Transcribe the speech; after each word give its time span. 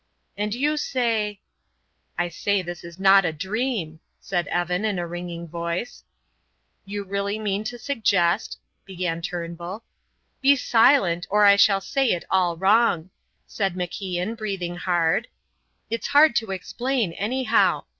"And 0.35 0.55
you 0.55 0.77
say" 0.77 1.41
"I 2.17 2.27
say 2.27 2.63
this 2.63 2.83
is 2.83 2.97
not 2.99 3.23
a 3.23 3.31
dream," 3.31 3.99
said 4.19 4.47
Evan 4.47 4.83
in 4.83 4.97
a 4.97 5.05
ringing 5.05 5.47
voice. 5.47 6.03
"You 6.85 7.03
really 7.03 7.37
mean 7.37 7.63
to 7.65 7.77
suggest" 7.77 8.57
began 8.87 9.21
Turnbull. 9.21 9.83
"Be 10.41 10.55
silent! 10.55 11.27
or 11.29 11.45
I 11.45 11.55
shall 11.55 11.81
say 11.81 12.13
it 12.13 12.25
all 12.31 12.57
wrong," 12.57 13.11
said 13.45 13.75
MacIan, 13.75 14.35
breathing 14.35 14.77
hard. 14.77 15.27
"It's 15.91 16.07
hard 16.07 16.35
to 16.37 16.49
explain, 16.49 17.13
anyhow. 17.13 17.83